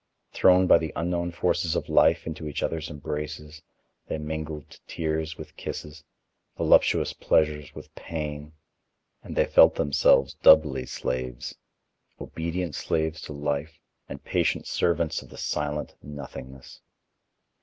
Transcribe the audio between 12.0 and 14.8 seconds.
obedient slaves to life, and patient